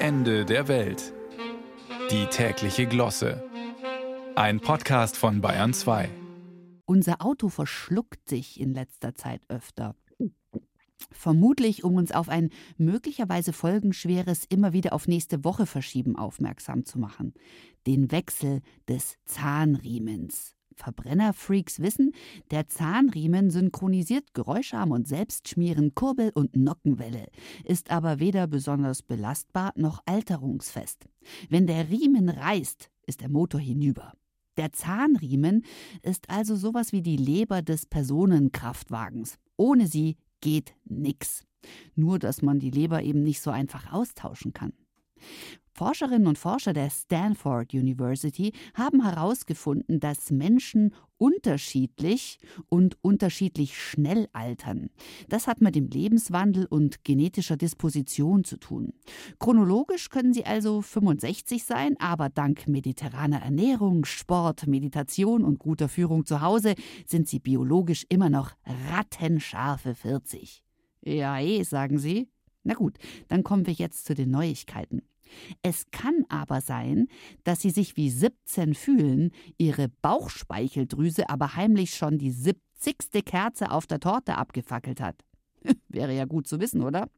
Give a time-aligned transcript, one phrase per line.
[0.00, 1.12] Ende der Welt.
[2.12, 3.42] Die tägliche Glosse.
[4.36, 6.08] Ein Podcast von Bayern 2.
[6.84, 9.96] Unser Auto verschluckt sich in letzter Zeit öfter.
[11.10, 17.00] Vermutlich, um uns auf ein möglicherweise folgenschweres immer wieder auf nächste Woche verschieben aufmerksam zu
[17.00, 17.34] machen.
[17.88, 20.54] Den Wechsel des Zahnriemens.
[20.78, 22.12] Verbrennerfreaks wissen,
[22.50, 27.26] der Zahnriemen synchronisiert Geräuscharm und Selbstschmieren, Kurbel und Nockenwelle,
[27.64, 31.06] ist aber weder besonders belastbar noch alterungsfest.
[31.50, 34.12] Wenn der Riemen reißt, ist der Motor hinüber.
[34.56, 35.64] Der Zahnriemen
[36.02, 39.38] ist also sowas wie die Leber des Personenkraftwagens.
[39.56, 41.44] Ohne sie geht nix.
[41.94, 44.72] Nur, dass man die Leber eben nicht so einfach austauschen kann.
[45.78, 54.90] Forscherinnen und Forscher der Stanford University haben herausgefunden, dass Menschen unterschiedlich und unterschiedlich schnell altern.
[55.28, 58.92] Das hat mit dem Lebenswandel und genetischer Disposition zu tun.
[59.38, 66.26] Chronologisch können sie also 65 sein, aber dank mediterraner Ernährung, Sport, Meditation und guter Führung
[66.26, 66.74] zu Hause
[67.06, 68.50] sind sie biologisch immer noch
[68.90, 70.64] rattenscharfe 40.
[71.02, 72.28] Ja, eh, sagen sie.
[72.64, 75.02] Na gut, dann kommen wir jetzt zu den Neuigkeiten.
[75.62, 77.08] Es kann aber sein,
[77.44, 83.24] dass sie sich wie 17 fühlen, ihre Bauchspeicheldrüse aber heimlich schon die 70.
[83.24, 85.24] Kerze auf der Torte abgefackelt hat.
[85.88, 87.10] Wäre ja gut zu wissen, oder?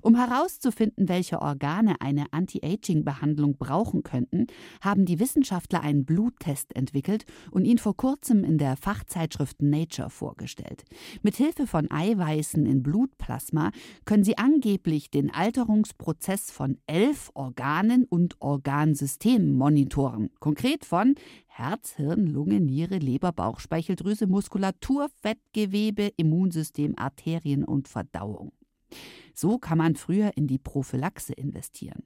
[0.00, 4.46] Um herauszufinden, welche Organe eine Anti-Aging-Behandlung brauchen könnten,
[4.80, 10.84] haben die Wissenschaftler einen Bluttest entwickelt und ihn vor kurzem in der Fachzeitschrift Nature vorgestellt.
[11.22, 13.70] Mit Hilfe von Eiweißen in Blutplasma
[14.04, 20.30] können sie angeblich den Alterungsprozess von elf Organen und Organsystemen monitoren.
[20.40, 21.14] Konkret von
[21.46, 28.52] Herz, Hirn, Lunge, Niere, Leber, Bauchspeicheldrüse, Muskulatur, Fettgewebe, Immunsystem, Arterien und Verdauung.
[29.34, 32.04] So kann man früher in die Prophylaxe investieren.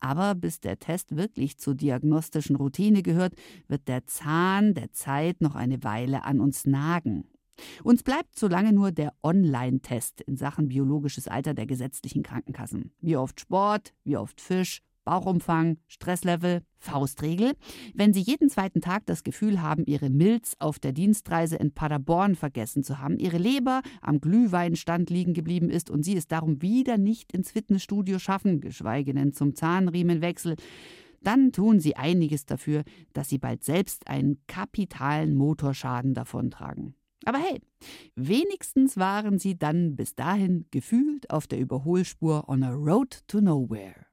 [0.00, 3.34] Aber bis der Test wirklich zur diagnostischen Routine gehört,
[3.68, 7.24] wird der Zahn der Zeit noch eine Weile an uns nagen.
[7.82, 12.92] Uns bleibt solange nur der Online-Test in Sachen biologisches Alter der gesetzlichen Krankenkassen.
[13.00, 17.54] Wie oft Sport, wie oft Fisch, Bauchumfang, Stresslevel, Faustregel.
[17.94, 22.34] Wenn Sie jeden zweiten Tag das Gefühl haben, Ihre Milz auf der Dienstreise in Paderborn
[22.34, 26.98] vergessen zu haben, Ihre Leber am Glühweinstand liegen geblieben ist und Sie es darum wieder
[26.98, 30.56] nicht ins Fitnessstudio schaffen, geschweige denn zum Zahnriemenwechsel,
[31.22, 36.94] dann tun Sie einiges dafür, dass Sie bald selbst einen kapitalen Motorschaden davontragen.
[37.24, 37.60] Aber hey,
[38.14, 44.04] wenigstens waren Sie dann bis dahin gefühlt auf der Überholspur on a road to nowhere.